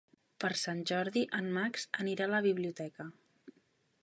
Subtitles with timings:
[0.43, 3.11] Per Sant Jordi en Max anirà a la biblioteca.